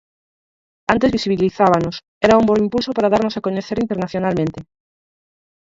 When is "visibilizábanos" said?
1.17-1.95